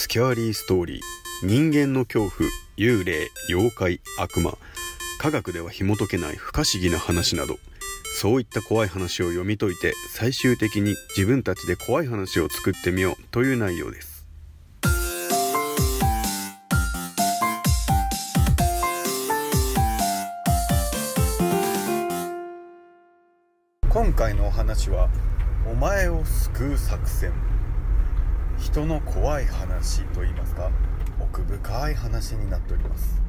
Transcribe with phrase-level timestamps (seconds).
[0.00, 1.00] スキャーリーストーリー。
[1.44, 4.56] 人間の恐怖幽霊妖怪悪魔。
[5.20, 7.56] 科学では紐解けない不可思議な話など。
[8.14, 14.24] そういった怖い話を読み解いて最終的に自分たちで怖い話を作ってみようという内容です。
[23.90, 25.10] 今回のお話は
[25.68, 27.57] お前を救う作戦。
[28.78, 30.70] 人の怖い話といいますか
[31.20, 33.20] 奥深い話になっております。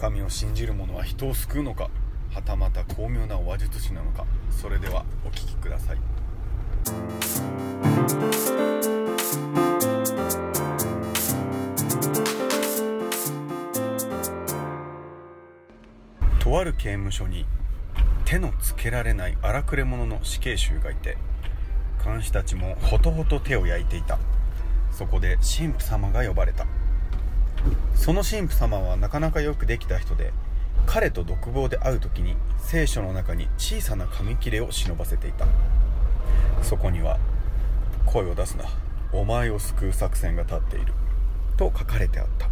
[0.00, 1.90] 神を信じる者は人を救うのか
[2.30, 5.98] はたまた巧妙な話術師なのかそれではお聞きください。
[16.38, 17.44] とある刑務所に
[18.24, 21.18] 手のつけられない荒くれ者の死刑囚がいて
[22.02, 24.18] 看守たちもほとほと手を焼いていた。
[25.00, 26.66] そこで神父様が呼ばれた。
[27.94, 30.30] その神父様はなかなかよくできた人で
[30.84, 35.46] 彼と独房で会う時に聖書の中に小さな紙切れを忍ばせていた。
[36.62, 37.18] そこには
[38.04, 38.64] 「声を出すな
[39.10, 40.92] お前を救う作戦が立っている」
[41.56, 42.50] と書かれてあった。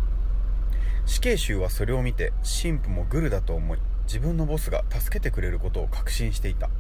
[1.05, 6.71] 死刑囚はそれを見て神父もグルだと思い自分のボスが助けてくれることを確信していた。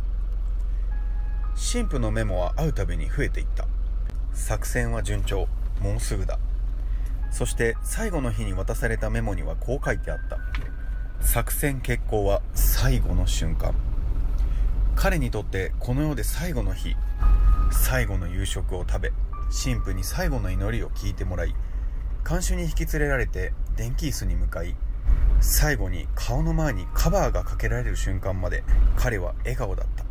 [1.56, 3.66] 神父のメモは会うたびに増えていった。
[4.32, 5.47] 作戦は順調。
[5.80, 6.38] もうすぐだ。
[7.30, 10.38] そして最後の日に渡されたメモにはこう書いてあった。
[11.24, 13.74] 作戦決行は最後の瞬間。
[14.94, 16.96] 彼にとってこの世で最後の日。
[17.70, 19.12] 最後の夕食を食べ
[19.50, 21.54] 神父に最後の祈りを聞いてもらい
[22.24, 24.74] 看守に引き連れられて電気椅子に向かい
[25.40, 28.64] 最後に顔の前にカバーがかけられる瞬間まで
[28.96, 30.04] 彼は笑顔だった。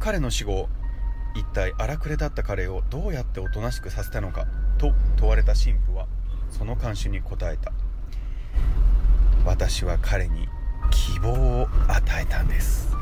[0.00, 0.68] 彼の死後
[1.34, 4.46] 一体荒くれだった彼をどうやっておとなしくさせたのか？
[4.78, 6.06] と問われた神父は
[6.50, 7.72] その看守に答えた。
[9.44, 10.46] 私は彼に
[10.90, 12.92] 希望を与えたんです。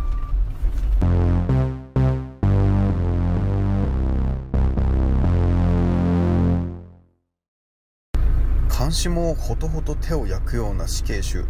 [8.78, 11.44] 監視もほとほと手を焼くような死刑囚。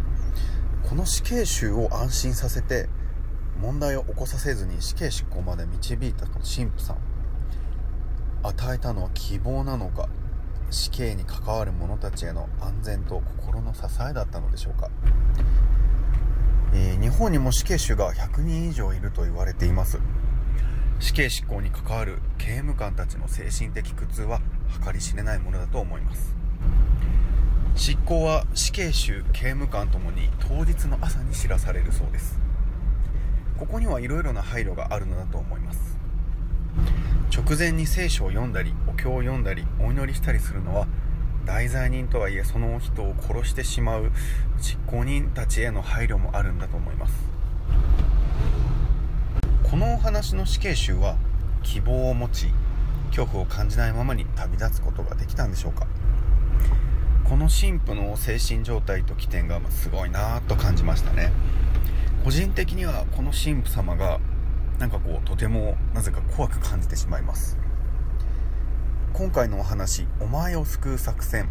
[0.89, 2.89] この死刑囚を安心させて
[3.61, 6.97] 問題を起こさせずに死刑執行まで導いた神父さん。
[8.43, 10.09] 与えたのは希望なのか
[10.71, 14.89] 死刑に関わる者たちへの安全と心の支えだったのでしょうか、
[16.73, 19.99] えー、日本にも死刑囚が100人以上いると言われています。
[20.99, 24.39] 死刑執行に関わる刑務官たちの精神的苦痛は
[24.85, 26.35] 計り知れないものだと思います。
[27.75, 32.39] 執行は死刑囚刑務官ともに当日の朝に知らされるそうです。
[33.61, 35.95] ここにはいろいろな配慮があるのだと思います。
[37.31, 40.87] 直前に聖書を読んだりお経を読んだりお祈りしたりするのは
[41.45, 44.11] 大罪人とはいえその人を殺してしまう
[44.59, 47.13] 実行人たちへの配慮もあるんだと思います。
[49.69, 51.15] このお話の死刑囚は
[51.61, 52.47] 希望を持ち
[53.09, 55.85] 恐怖を感じないままに旅立つことができたんでしょうか。
[57.25, 61.31] この神父の精神状態と起点がすごいなと感じましたね。
[62.23, 64.19] 個人的にはこの神父様が
[64.77, 67.57] なんかこうとてもなぜか怖く感じてしまいます。
[69.13, 71.49] 今回のお話「お前を救う作戦」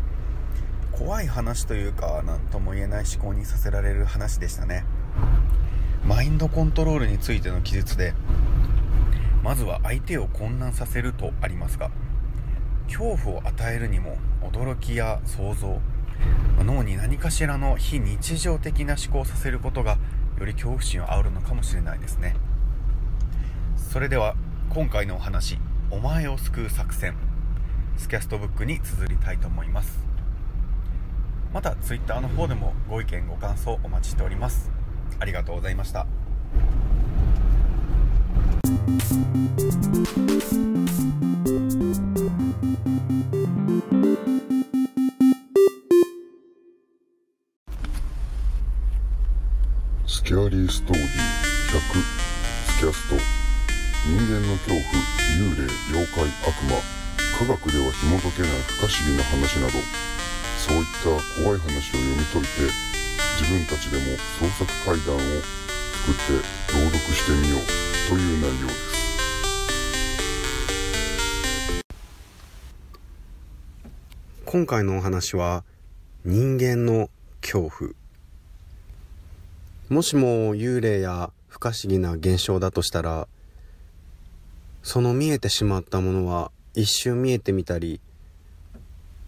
[0.93, 4.85] 怖い話というか何とも言えない思考にさせられる話でしたね。
[6.07, 8.15] マインドコントロールについての記述で
[9.43, 11.91] まずは相手を混乱させるとありますが
[12.87, 15.79] 恐怖を与えるにも驚きや想像
[16.65, 19.99] 脳に何かしらの非日常的な思考をさせることが
[20.41, 22.35] より恐怖心を煽るのかもしれないですね。
[23.77, 24.35] それでは
[24.71, 25.59] 今回のお話
[25.91, 27.15] 「お前を救う作戦」
[27.99, 29.99] スキャストブックに綴りたいと思います。
[31.53, 34.71] また Twitter の方でもご意見ご感想お待ちしております。
[35.19, 36.07] ありがとうございました。
[50.31, 51.11] スキャリーストーリー100
[52.71, 53.17] スキャスト
[54.07, 54.79] 人間の恐怖
[55.35, 56.79] 幽霊妖怪悪魔
[57.37, 59.73] 科学では紐解けない不可思議な話など
[60.57, 62.71] そういった怖い話を読み解いて
[63.43, 64.05] 自分たちでも
[64.39, 66.39] 創作怪談を作って
[66.79, 67.67] 朗読してみよう
[68.09, 68.91] という内容です。
[74.47, 75.65] 今回のお話は
[76.25, 77.11] 人間の
[77.41, 78.00] 恐怖。
[79.91, 83.27] もしも幽霊や不可思議な現象だとしたら
[84.85, 88.01] その見えてしまったものは一瞬見えてみたり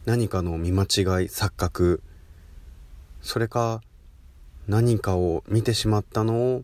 [0.04, 0.88] 何かの見間違い
[1.26, 2.00] 錯覚
[3.22, 3.82] それか
[4.68, 6.62] 何かを見てしまったのを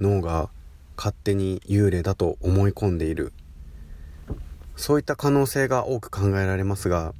[0.00, 0.48] 脳が
[0.96, 3.32] 勝手に幽霊だと思い込んでいる。
[4.76, 7.14] そういった可能性が多く考えられますが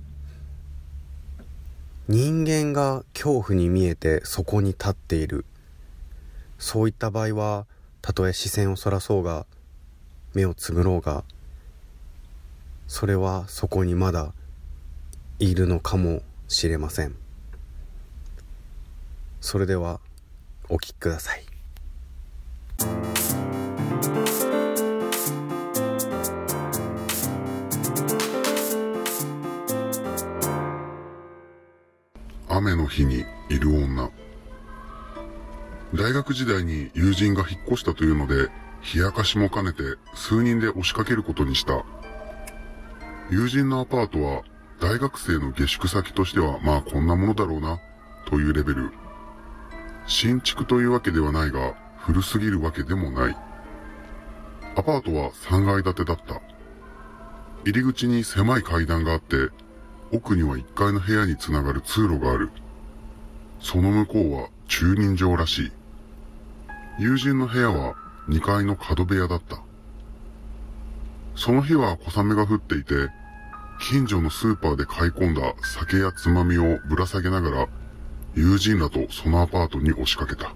[2.07, 5.45] 人間が恐怖に見えてそこに立っている。
[6.59, 7.67] そういった場合は
[8.03, 9.47] たとえ視線をそらそうが
[10.35, 11.25] 目をつぶろうが
[12.87, 14.33] それはそこにまだ
[15.39, 17.15] いるのかもしれません。
[19.41, 20.01] それでは
[20.69, 21.45] お聴きください。
[32.49, 34.11] 雨の日にいる女。
[35.95, 38.49] 大学時代に友人が引っ越したというので
[38.95, 39.83] 冷やかしも兼ねて
[40.15, 41.85] 数人で押しかけることにした。
[43.31, 44.43] 友人のアパートは
[44.81, 47.79] 大学生の下宿先としてはまあこんなものだろうな
[48.27, 48.91] というレベル。
[50.07, 53.37] 新築というわけではないが古すぎるわけでもない。
[54.77, 56.41] アパートは3階建てだった。
[57.65, 59.49] 入り口に狭い階段があって
[60.13, 62.51] 奥には1階の部屋につながる通路がある。
[63.61, 65.73] その向こうは駐輪場らしい。
[66.99, 67.95] 友人の部屋は
[68.29, 69.61] 2階の角部屋だった。
[71.35, 73.11] その日は小雨が降っていて、
[73.79, 77.69] 近所のスーパーで買い込んだ酒やつまみをぶら下げながら、
[78.35, 80.55] 友人らとそのアパートに押しかけた。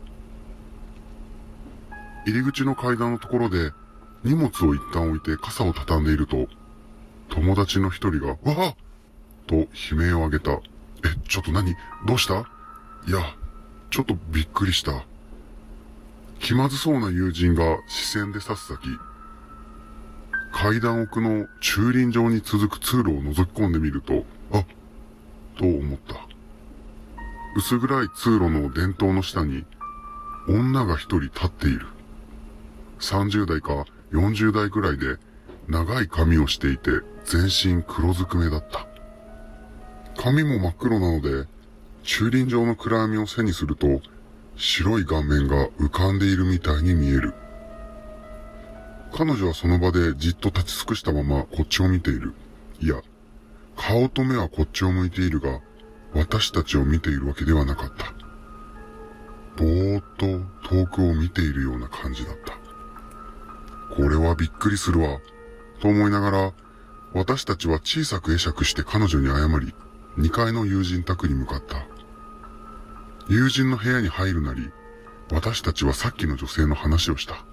[2.27, 3.73] 入り口の階段のところで
[4.25, 6.49] 荷物を一旦置いて傘を畳んでいると、
[7.29, 8.75] 友達の一人が、わあ
[9.47, 10.53] と悲鳴を上げた。
[10.53, 10.59] え、
[11.29, 11.75] ちょっと何？
[12.07, 12.35] どうした
[13.07, 13.37] いや、
[13.91, 15.05] ちょっとびっくりした。
[16.39, 18.79] 気まずそうな友人が視線で指す先。
[20.53, 24.65] 階段奥の駐輪場に続く通路を覗き込んでみると、あ、
[25.59, 26.15] と思った。
[27.57, 29.65] 薄暗い通路の電灯の下に、
[30.49, 31.87] 女が一人立っている。
[33.01, 35.17] 30代か40代くらいで、
[35.69, 36.91] 長い髪をしていて、
[37.25, 38.87] 全身黒ずくめだった。
[40.21, 41.49] 髪も真っ黒なので、
[42.13, 44.01] 駐輪場の暗闇を背にすると、
[44.57, 47.35] 白い顔面が浮かんでいるみたいに見える。
[49.13, 52.35] 彼女はその場でじっと立ち尽くしたままこっちを見ている。
[52.81, 53.01] いや、
[53.77, 55.61] 顔と目はこっちを向いているが、
[56.13, 58.13] 私たちを見ているわけではなかった。
[59.57, 60.27] ぼーっと
[60.69, 62.55] 遠くを見ているような感じだった。
[63.95, 65.21] これはびっくりするわ、
[65.81, 66.53] と思いながら、
[67.15, 69.73] 私たちは小さく会釈して彼女に謝り、
[70.19, 71.90] 2階の友人宅に向かった。
[73.31, 74.73] 友人の部屋に入るなり、
[75.31, 77.45] 私たちはさっきの女性の話をした。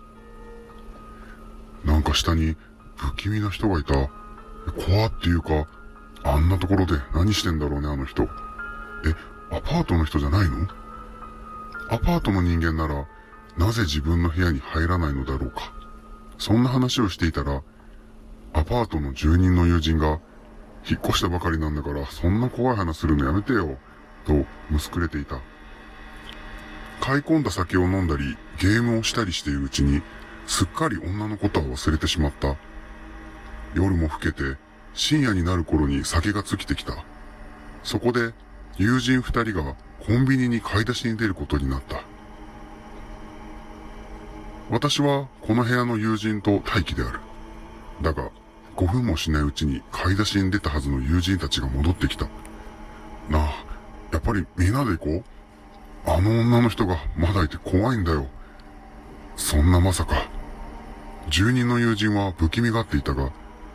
[1.86, 2.58] なんか下に
[2.96, 3.94] 不気味な人がいた。
[3.94, 5.68] 怖っていうか、
[6.24, 8.24] あんなところで何してんだろうね、あの人。
[8.24, 8.28] え、
[9.52, 10.68] アパートの人じゃないの？
[11.90, 13.08] アパートの人間なら、
[13.56, 15.72] なぜ自分の部屋に入らないのだろうか。
[16.40, 17.62] そんな話をしていたら、
[18.54, 20.20] アパートの住人の友人が、
[20.90, 23.78] 引っ越したばかりなんだから、そんな怖い話するのやめてよ、
[24.26, 25.40] と、むすくれていた。
[27.00, 30.02] 買い込んだ酒を飲んだり、ゲームをしたりしているうちに、
[30.46, 32.56] すっかり女のことは忘れてしまった。
[33.74, 34.58] 夜も更けて、
[34.94, 37.04] 深夜になる頃に酒が尽きてきた。
[37.84, 38.34] そこで、
[38.78, 39.76] 友人二人が
[40.06, 42.02] コンビニに買い出しに出ることになった。
[44.70, 47.20] 私はこの部屋の友人と待機である。
[48.02, 48.30] だが、
[48.76, 52.26] 5分もしないうちに買い出しに出たはずの友人たちが戻ってきた。
[53.30, 53.66] なあ、
[54.12, 55.24] やっぱりみんなで行こう
[56.10, 58.28] あの女の人がまだいて怖いんだよ。
[59.36, 60.30] そんなまさか。
[61.30, 63.32] 住人の友人は不気味がっていたが、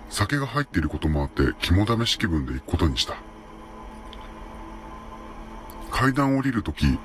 [0.09, 3.17] 酒が入っていることもあって肝試し気分で行くことにした。
[5.91, 6.99] 階段を降りるとき、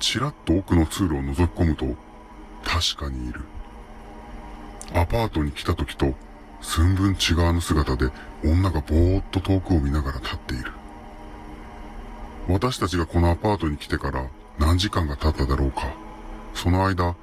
[0.00, 1.84] ちらっと奥の通路を覗き込むと、
[2.64, 3.42] 確かにいる。
[4.94, 6.14] アパートに来た時と
[6.62, 8.10] 寸分違わぬ姿で
[8.42, 10.72] 女がぼーっと遠くを見ながら立っている。
[12.48, 14.26] 私たちがこのアパートに来てから
[14.58, 15.92] 何時間が経っただろうか。
[16.54, 17.16] その間、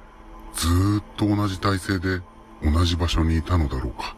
[0.54, 2.20] ずーっと同じ体勢で
[2.62, 4.16] 同じ場所にいたのだろうか。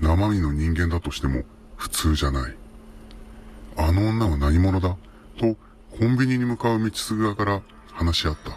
[0.00, 1.42] 生身の人間だとしても
[1.76, 2.56] 普通じゃない。
[3.78, 4.96] あの女は何者だ？
[5.38, 5.56] と
[5.98, 7.62] コンビニに向かう道すぐ側から
[7.92, 8.52] 話し合った。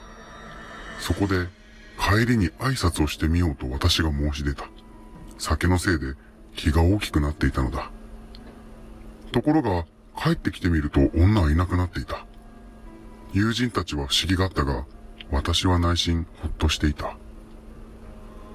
[1.00, 1.48] そこで
[1.98, 4.66] 帰りに挨拶をしてみようと私が申し出た。
[5.38, 6.16] 酒のせいで
[6.56, 7.90] 気が大きくなっていたのだ。
[9.32, 9.86] ところが、
[10.22, 12.26] 帰ってきてみると女はいなくなっていた。
[13.32, 14.86] 友人たちは不思議があったが、
[15.32, 17.16] 私は内心ほっとしていた。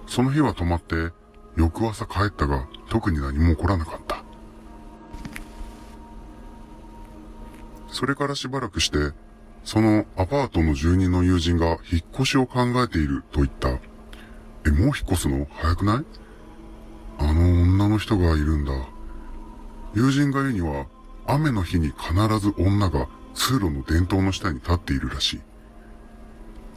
[0.06, 1.12] その日は泊まって、
[1.56, 4.22] 翌朝帰ったが、特に何も起こらなかった。
[7.90, 9.12] それからしばらくして、
[9.64, 13.68] そのアパートの住人の友人が引っ越しを考えていると言った。
[14.66, 15.46] え、もう引っ越すの？
[15.52, 16.04] 早くない？
[17.18, 18.72] あの女の人がいるんだ。
[19.94, 20.86] 友人が言うには、
[21.26, 25.40] 雨の日に必ず女が通路の電灯の下に立っているらしい。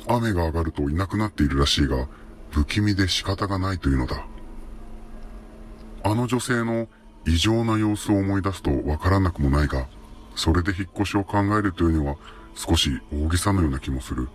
[0.07, 2.07] 雨が上がるといなくなっているらしいが、
[2.51, 4.25] 不気味で仕方がないというのだ。
[6.03, 6.87] あの女性の
[7.25, 9.87] 異常な様子を思い出すとわからなくもないが、
[10.35, 12.15] それで引っ越しを考えるというのは
[12.55, 14.29] 少し大げさのような気もする。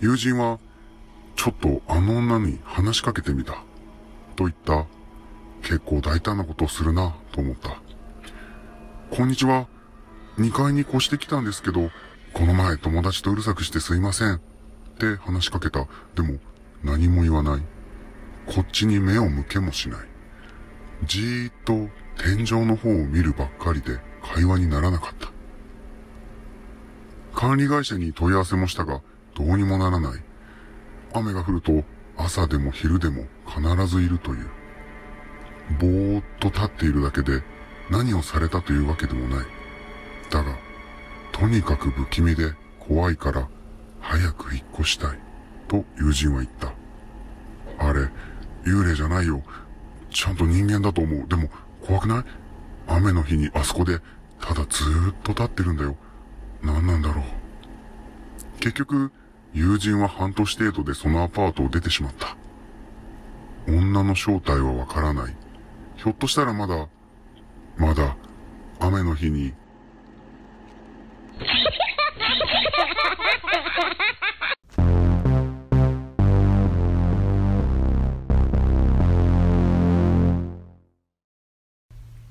[0.00, 0.58] 友人は、
[1.36, 3.62] ちょっとあの女に話しかけてみた。
[4.34, 4.86] と言った。
[5.62, 7.80] 結構大胆なことをするな、と思った。
[9.16, 9.68] こんにちは。
[10.38, 11.90] 2階に越してきたんですけど、
[12.32, 14.34] この前友達とうるさくしてすいません。
[14.34, 14.38] っ
[14.98, 15.86] て話しかけた。
[16.14, 16.38] でも、
[16.82, 17.62] 何も言わない。
[18.46, 20.00] こっちに目を向けもしない。
[21.04, 21.88] じーっと
[22.22, 25.30] 天井の方を見るばっかりで会話にならなかった。
[27.38, 29.02] 管理会社に問い合わせもしたが、
[29.34, 30.22] どうにもならない。
[31.12, 31.84] 雨が降ると
[32.16, 34.48] 朝でも昼でも必ずいるという。
[35.78, 37.42] ぼーっと立っているだけで
[37.90, 39.55] 何をされたというわけでもない。
[40.30, 40.56] だが、
[41.32, 43.48] とにかく不気味で怖いから
[44.00, 45.18] 早く引っ越したい。
[45.68, 46.72] と友人は言った。
[47.78, 48.08] あれ、
[48.64, 49.42] 幽霊じゃないよ。
[50.10, 51.28] ちゃんと人間だと思う。
[51.28, 51.50] でも、
[51.84, 52.24] 怖くない？
[52.88, 54.00] 雨の日にあそこで、
[54.40, 55.96] ただずーっと立ってるんだよ。
[56.62, 57.24] 何なんだろう。
[58.60, 59.12] 結局、
[59.52, 62.36] 友人は半年程度でそのアパートを出てしまった。
[63.68, 65.36] 女の正体はわからない。
[65.96, 66.88] ひょっとしたらまだ、
[67.76, 68.16] まだ、
[68.78, 69.52] 雨の日に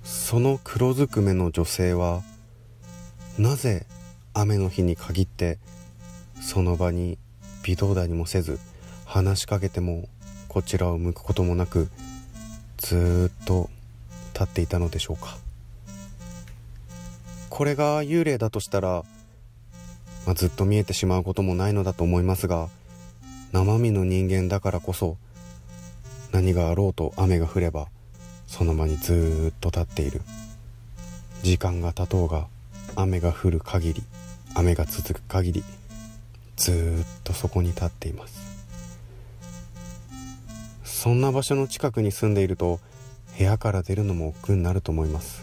[0.04, 2.22] その黒ずくめの女性は
[3.38, 3.86] なぜ
[4.34, 5.60] 雨の日に限って
[6.42, 7.18] その場に
[7.64, 8.60] 微動だにもせず
[9.06, 10.10] 話しかけても
[10.50, 11.90] こちらを向くこともなく
[12.78, 13.70] ずっと
[14.34, 15.38] 立っていたのでしょうか？
[17.56, 19.06] これが幽霊だとしたら、
[20.26, 22.68] まあ、ずっと見えてしまうこともないのだと思いますが
[23.54, 25.16] 生身の人間だからこそ
[26.34, 27.88] 何があろうと雨が降れば
[28.46, 30.22] その場にずっと立っている。
[31.44, 32.48] 時間が経とうが
[32.98, 34.04] 雨が降る限り
[34.54, 35.64] 雨が続く限り
[36.58, 38.66] ずっとそこに立っています。
[40.84, 42.82] そんな場所の近くに住んでいると
[43.38, 45.42] 部屋から出るのも億劫になると思います。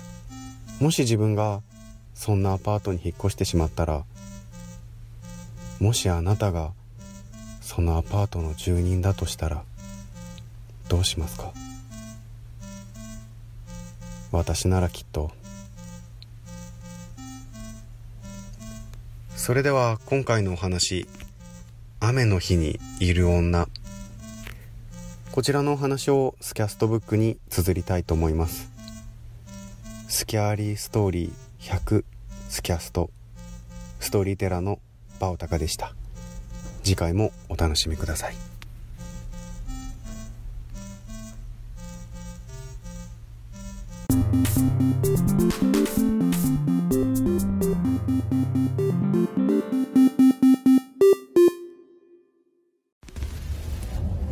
[0.78, 1.62] もし自分が
[2.14, 4.04] そんなアパートに引っ越してしまったら
[5.80, 6.72] もしあなたが
[7.60, 9.64] そのアパートの住人だとしたら
[10.88, 11.52] どうしますか？
[14.30, 15.30] 私ならきっと。
[19.34, 21.06] それでは今回のお話
[21.98, 23.68] 雨の日にいる女。
[25.32, 28.70] こちらのお話をスキャストブックに綴りたいと思います。
[30.08, 32.04] スキャーリーストーリー100
[32.48, 33.08] スキャスト
[34.00, 34.80] ストーリーテラーの
[35.20, 35.94] バオタカでした。
[36.82, 38.34] 次回もお楽しみください。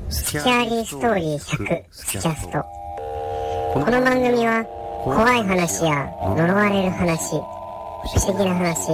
[0.09, 2.65] スキャーリーストーリー100スキャスト。
[3.73, 7.35] この番組は怖い話や呪われる話不
[8.19, 8.85] 思議な話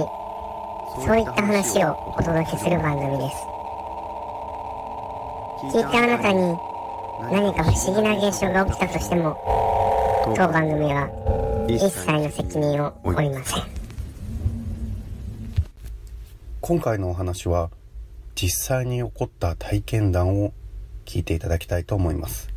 [1.05, 3.35] そういった話をお届けする番組です。
[5.75, 6.39] 聞いたあなたに
[7.29, 9.37] 何か不思議な現象が起きたとしても
[10.35, 11.09] 当番組は
[11.67, 13.63] 一切の責任を負いません。
[16.61, 17.69] 今回のお話は
[18.35, 20.53] 実際に起こった体験談を
[21.05, 22.47] 聞いていただきたいと思います。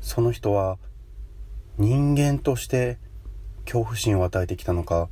[0.00, 0.78] その人は
[1.78, 2.98] 人間として
[3.64, 5.08] 恐怖心を与えてきたのか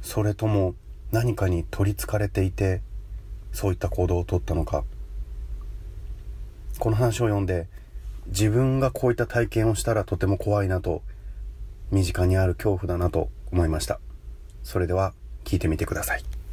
[0.00, 0.74] それとも
[1.12, 2.82] 何かに取りつかれていて
[3.52, 4.84] そういった行動をとったのか。
[6.78, 7.68] この話を読んで
[8.26, 11.02] 自分がこういった体験をしたらとても怖いなと
[11.92, 14.00] 身近にある恐怖だなと思いました。
[14.62, 16.43] それでは聞いてみてください。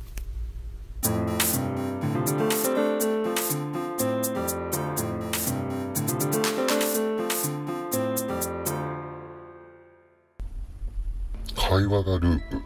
[11.82, 12.62] 会話がループ。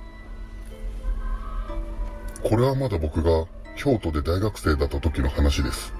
[2.43, 3.45] これはまだ僕が
[3.77, 5.93] 京都で大学生だった時の話です。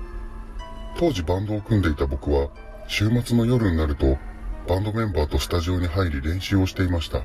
[0.97, 2.49] 当時バンドを組んでいた僕は、
[2.87, 4.17] 週末の夜になると、
[4.67, 7.21] バンドメンバーとスタジオに入り練習をしていました。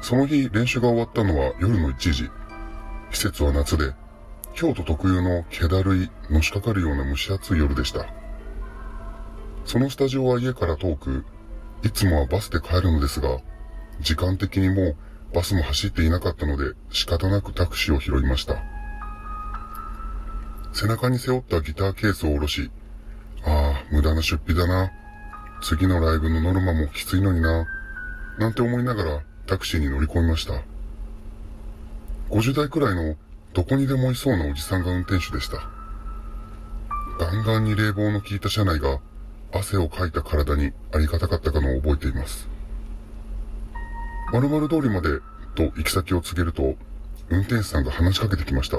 [0.00, 2.30] その日練習が終わったのは夜の1時。
[3.12, 3.92] 季節は夏で、
[4.54, 8.06] 京都特有の気だるい、のしかかるような蒸し暑い夜でした。
[9.64, 11.24] そのスタジオは家から遠く、
[11.82, 13.38] いつもはバスで帰るのですが、
[14.02, 14.96] 時間的にもう
[15.34, 18.62] バスも走っていなかったので仕方なくタクシーを拾いました。
[20.72, 22.70] 背中に背負ったギターケースを下ろし、
[23.44, 24.90] ああ、無駄な出費だな。
[25.62, 27.66] 次のライブのノルマもきついのにな。
[28.38, 30.54] なんて思いながらタクシーに乗り込みました。
[32.30, 33.16] 50代くらいの
[33.52, 35.58] どこにでもいそうなおじさんが運転手でした。
[37.18, 38.98] ガンガンに冷房の効いた車内が
[39.52, 42.51] 汗をかいた体にありがたかったかのを覚えています。
[44.32, 45.20] 〇〇通りまで
[45.54, 46.74] と行き先を告げると、
[47.28, 48.78] 運転手さんが話しかけてきました。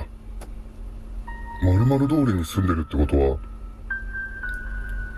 [1.61, 3.37] 〇〇通りに住んでるってことは、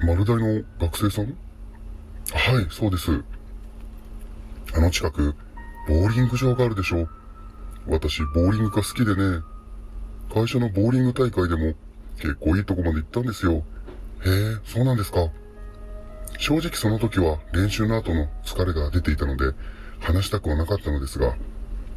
[0.06, 1.28] 丸大の学生さん？
[2.34, 3.24] はい、そうです。
[4.74, 5.36] あの近く、
[5.88, 7.08] ボーリング場があるでしょ。
[7.88, 9.42] 私、ボーリングが好きでね。
[10.34, 11.76] 会社のボーリング大会でも、
[12.18, 13.54] 結構いいとこまで行ったんですよ。
[13.54, 15.30] へえ、そうなんですか。
[16.40, 19.54] 正直その時は練習の後の疲れが出ていたので、
[20.06, 21.36] 話したくはなかったのですが、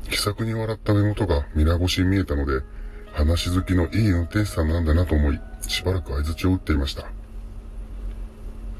[0.08, 2.64] 気さくに笑った目元が皆越しに見えたので、
[3.12, 7.06] 話好きのいい運転手さんなんだなと思い、しばらく合図を打っていました。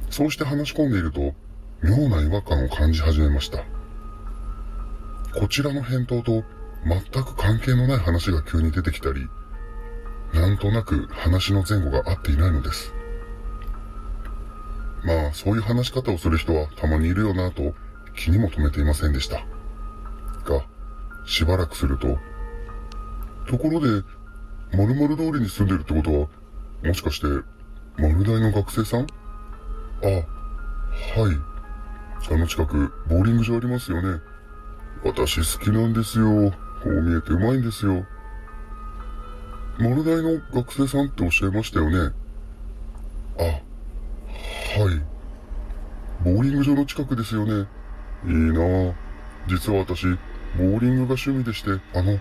[0.09, 1.35] そうして話し込んでいると、
[1.83, 3.59] 妙な違和感を感じ始めました。
[5.39, 6.43] こちらの返答と
[6.87, 9.29] 全く関係のない話が急に出てきたり、
[10.33, 12.95] なんとなく話の前後が合っていないのです。
[15.05, 17.75] まあ、そういう話し方をする人はたまにいるよなと
[18.19, 19.37] 気にも留めていませんでした。
[19.37, 19.45] が、
[21.25, 22.19] しばらくすると、
[23.47, 24.03] ところで、
[24.73, 26.29] 〇〇通りに住んでるってことは、
[26.85, 27.27] もしかして、
[27.97, 29.07] 丸大の学生さん？
[30.03, 30.27] あ、はい。
[32.31, 34.21] あの近く、ボーリング場ありますよね。
[35.05, 36.51] 私好きなんですよ。
[36.83, 38.05] こう見えてうまいんですよ。
[39.79, 42.13] 丸大の学生さんっておっしゃいましたよね。
[43.39, 43.61] あ、は
[44.93, 45.03] い。
[46.25, 47.69] ボーリング場の近くですよね。
[48.27, 48.95] いいなぁ。
[49.47, 50.07] 実は私、
[50.57, 52.19] ボーリングが趣味でして、あの、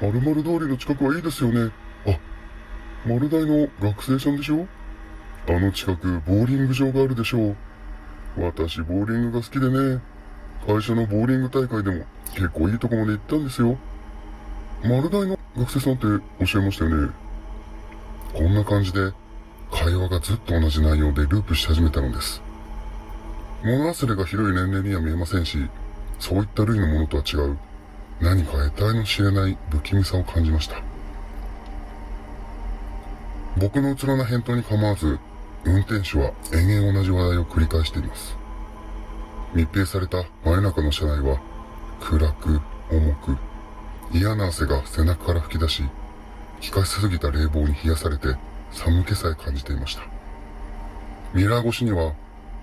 [0.00, 1.72] 〇〇通りの近くはいいですよね。
[2.06, 2.18] あ、
[3.06, 4.66] 丸大の学生さんでしょ？
[5.48, 7.56] あの近く、ボーリング場があるでしょう。
[8.36, 10.00] 私、ボーリングが好きでね、
[10.66, 13.76] 会社のボーリング大会でも結構いいとこまで行ったんですよ。
[14.84, 16.06] 丸大の学生さんって
[16.40, 17.12] おっしゃいましたよね。
[18.34, 19.12] こんな感じで、
[19.70, 22.42] 会話がずっと同じ内容でループし始めたのです。
[23.64, 25.58] 物忘れが広い年齢には見えませんし、
[26.18, 27.58] そういった類のものとは違う、
[28.20, 30.80] 何か得体の知れない不気味さを感じました。
[33.56, 35.18] 僕のうつろな返答に構わず、
[35.64, 38.36] 運転手は延々同じ話題を繰り返しています。
[39.54, 41.40] 密閉された真夜中の車内は、
[42.00, 43.36] 暗く、重く、
[44.12, 45.82] 嫌な汗が背中から吹き出し、
[46.70, 48.36] 効かしすぎた冷房に冷やされて
[48.72, 50.02] 寒気さえ感じていました。
[51.34, 52.14] ミラー越しには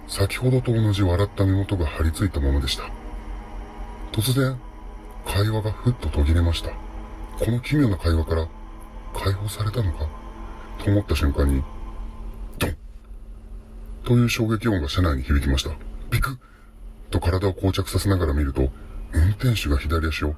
[0.07, 2.83] 先ほどと同じ笑った目元が張り付いたままでした。
[4.11, 4.57] 突然、
[5.25, 6.69] 会話がふっと途切れました。
[7.43, 8.47] この奇妙な会話から
[9.13, 10.07] 解放されたのか？
[10.77, 11.63] と思った瞬間に、
[12.59, 12.77] ドン
[14.03, 15.71] という衝撃音が車内に響きました。
[16.11, 16.37] ビクッ
[17.11, 18.69] と体を膠着させながら見ると、
[19.13, 20.35] 運転手が左足を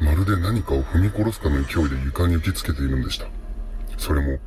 [0.00, 3.26] まるで何かを踏み殺すかの勢いで床に打ちつけているんでした。
[3.98, 4.38] それも、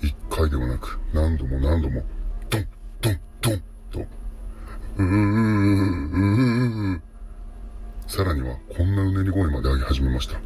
[0.00, 2.04] 一回ではなく、何度も何度も、
[2.48, 2.68] ドン、
[3.00, 4.06] ドン、ドン、と、
[8.06, 10.40] さらには、こんなうねり声まで上げ始めました。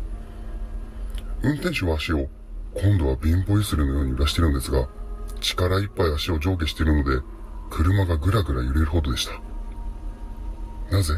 [1.42, 2.28] 運転手は足を、
[2.74, 4.88] 今度は貧乏ゆすりのように揺らしてるんですが、
[5.40, 7.22] 力いっぱい足を上下しているので、
[7.70, 9.32] 車がぐらぐら揺れるほどでした。
[10.94, 11.14] なぜ？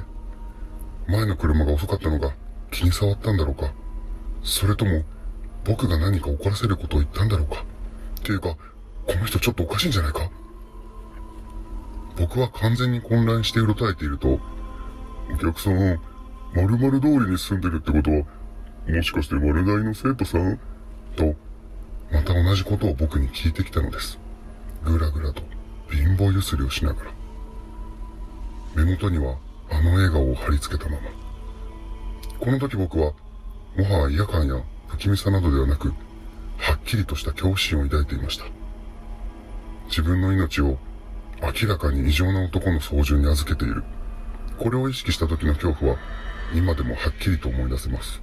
[1.09, 2.35] 前の車が遅かったのが
[2.71, 3.73] 気に障ったんだろうか？
[4.43, 5.03] それとも、
[5.65, 7.65] 僕が何か怒らせることを言ったんだろうか？
[8.21, 8.57] っていうか、
[9.07, 10.31] この人ちょっとおかしいんじゃないか？
[12.17, 14.41] 僕は完全に混乱してうろたえていると、
[15.33, 16.01] お客さん、
[16.55, 18.25] 〇〇通りに住んでるってことは、
[18.89, 20.59] もしかして丸大の生徒さん
[21.17, 21.35] と、
[22.11, 24.19] また同じことを僕に聞いてきたのです。
[24.85, 25.43] ぐらぐらと
[25.91, 27.11] 貧乏ゆすりをしながら。
[28.75, 29.37] 目元には
[29.71, 31.03] あの笑顔を貼り付けたまま。
[32.39, 33.13] この時僕は、
[33.77, 35.93] もはや違和感や不気味さなどではなく、
[36.59, 38.45] はっきりとした恐怖心を抱いていました。
[39.89, 40.79] 自分の命を
[41.43, 43.85] 明らかに異常な男の操縦に預けている。
[44.59, 45.99] これを意識した時の恐怖は、
[46.55, 48.23] 今でもはっきりと思い出せます。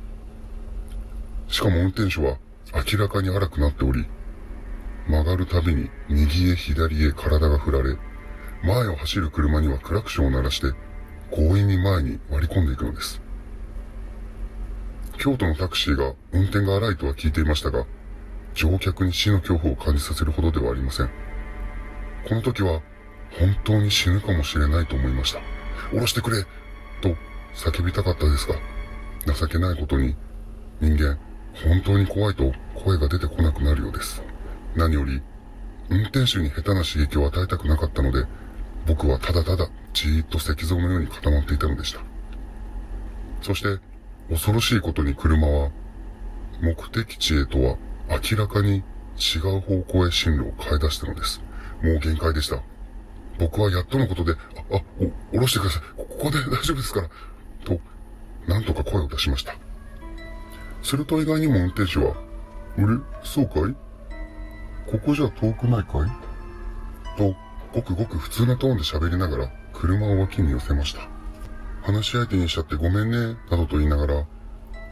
[1.47, 2.37] しかも運転手は
[2.73, 4.05] 明らかに荒くなっており、
[5.07, 7.97] 曲がるたびに右へ左へ体が振られ、
[8.63, 10.73] 前を走る車にはクラクションを鳴らして
[11.29, 13.21] 強引に前に割り込んでいくのです。
[15.17, 17.85] 京都のタクシーが運転が荒いとは聞いていましたが、
[18.55, 21.09] 乗客に死の恐怖を感じさせるほどではありません。
[22.27, 22.81] この時は
[23.39, 25.39] 本当に死ぬかもしれないと思いました。
[25.91, 26.43] 降ろしてくれ
[27.01, 27.15] と
[27.55, 28.55] 叫びたかったですが、
[29.33, 30.15] 情けないことに
[30.81, 31.17] 人間
[31.53, 34.21] 本当に怖いと声が出てこなくなるようです。
[34.75, 35.21] 何より
[35.89, 38.25] 運転手に下手な刺激を与えたくなかったので、
[38.85, 42.01] 僕はただただじーっと石像のように固まっていたのでした。
[43.41, 43.79] そして、
[44.29, 45.71] 恐ろしいことに車は、
[46.61, 47.77] 目的地へとは
[48.09, 48.83] 明らかに
[49.17, 51.41] 違う方向へ進路を変え出したのです。
[51.81, 52.63] もう限界でした。
[53.39, 54.33] 僕はやっとのことで、
[54.71, 54.81] あ、あ、
[55.33, 55.81] お、ろしてください。
[55.97, 57.09] ここで大丈夫ですから。
[57.65, 57.79] と、
[58.47, 59.55] なんとか声を出しました。
[60.81, 62.13] すると意外にも運転手は、
[62.77, 62.87] あれ？
[63.23, 63.75] そうかい？
[64.91, 67.17] ここじゃ遠くないかい？
[67.17, 67.35] と、
[67.73, 71.07] ごくごく普通のトーンで喋りながら、車を脇に寄せました。
[71.81, 74.25] 話し相手にしちゃってごめんね、などと言いながら、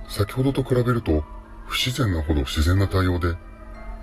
[0.10, 1.24] 先ほどと比べると、
[1.68, 3.36] 不自然なほど自然な対応で、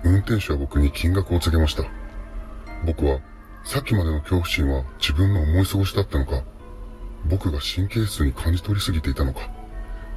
[0.03, 1.83] 運転手は僕に金額を告げました。
[2.85, 3.19] 僕は、
[3.63, 6.43] さっきまでの恐怖心は自分の思い過ごしだったのか、
[7.25, 9.49] 僕が神経質に感じ取りすぎていたのか、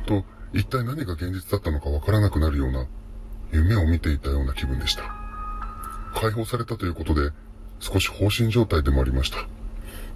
[0.06, 2.86] と、一体何が現実だったのかわからなくなるような、
[3.52, 5.02] 夢を見ていたような気分でした。
[6.14, 7.30] 解放されたということで、
[7.80, 9.38] 少し放心状態でもありました。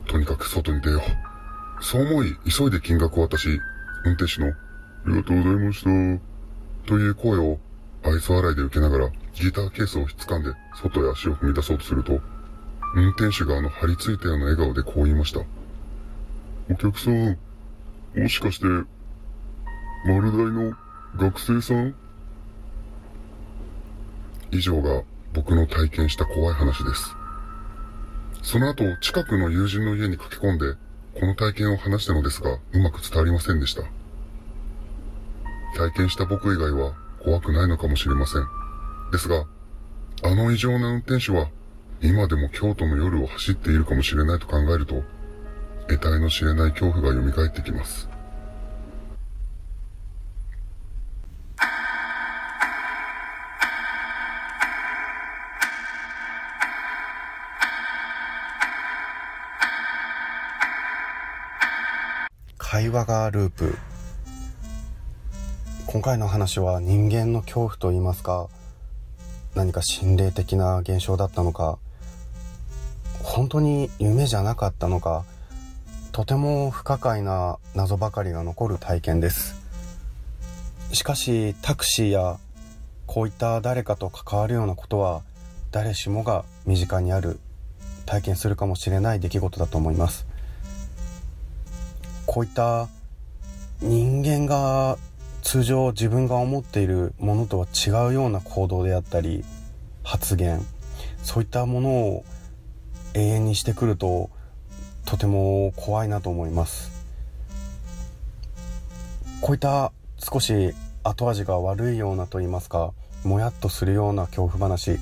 [0.07, 1.85] とにかく外に出よう。
[1.85, 3.61] そう思い、急いで金額を渡し、
[4.05, 4.53] 運転手の、あ
[5.09, 6.87] りがとうございました。
[6.87, 7.59] という声を
[8.05, 12.21] 愛想笑いで受けながら、ギターケースをひっつかんで、外へ足を踏み出そうとすると、
[12.95, 15.41] 運転手があの張り付いたような笑顔でこう言いました。
[16.71, 17.39] お客さん、
[18.17, 18.67] もしかして、
[20.07, 20.73] 丸大の
[21.17, 21.95] 学生さん？
[24.53, 27.15] 以上が僕の体験した怖い話です。
[28.43, 30.77] その後、近くの友人の家に駆け込んで、
[31.19, 33.83] この体験を話したのですが、うまく伝わりませんでした。
[35.77, 38.47] 体験した僕以外は怖くないのかもしれません。
[39.13, 39.47] ですが、
[40.23, 41.49] あの異常な運転手は、
[42.03, 45.03] 今でも京都の夜を走っているかもしれないと考えると、
[45.89, 48.09] 得体の知れない恐怖が蘇ってきます。
[62.59, 63.79] 会話がループ
[65.87, 68.49] 今回の話は人間の恐怖といいますか
[69.55, 71.79] 何か心霊的な現象だったのか
[73.37, 75.27] 本当に夢じゃなかったのか
[76.11, 79.61] とても不可解な謎ばかりが残る体験です。
[80.93, 82.39] しかしタクシーや
[83.05, 85.21] こういった誰かと関わるようなことは
[85.71, 87.39] 誰しもが身近にある
[88.07, 90.27] 体験するかもしれない出来事だと思います。
[92.25, 92.89] こういった
[93.83, 94.97] 人間が
[95.43, 99.45] 通常自分が思っているものとは違うような行動であったり
[100.03, 100.65] 発言
[101.23, 102.25] そういったものを
[103.17, 104.29] 永遠にしてくると
[105.07, 106.93] とても怖いなと思います。
[109.41, 112.93] こういった少し後味が悪いようなと言いますか
[113.25, 114.99] もやっとするような恐怖話。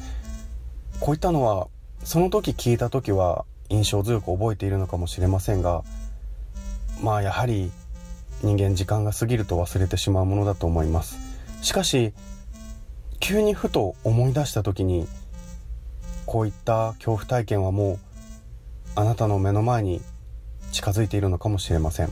[1.00, 1.66] こういったのは
[2.05, 5.83] その時聞いた時は印象強く覚えているのかもしれませんが
[7.03, 7.72] まあやはり
[8.42, 11.18] 人間時間が過ぎると忘れてしまうものだと思います。
[11.62, 12.12] しかし
[13.18, 15.09] 急にふと思い出した時に
[16.27, 17.99] こういった恐怖体験はもう
[18.97, 20.01] あなたの目の前に
[20.73, 22.11] 近づいているのかもしれません。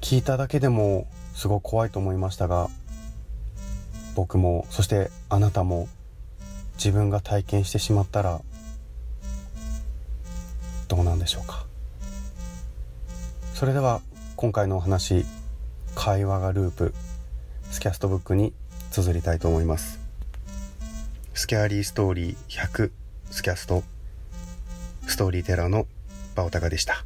[0.00, 2.70] 聞いただけでもすごく怖いと思いましたが
[4.14, 5.86] 僕もそしてあなたも
[6.76, 8.40] 自分が体験してしまったら
[10.88, 11.66] どうなんでしょうか。
[13.54, 14.00] それでは
[14.36, 15.26] 今回のお話
[15.94, 16.94] 会話がループ
[17.70, 18.54] スキャストブックに
[18.92, 20.07] 綴りたいと思います。
[21.38, 22.90] スキャーリーストーリー100
[23.30, 23.84] スキャスト
[25.06, 25.86] ストーリーテラーの
[26.34, 27.04] バオタカでした。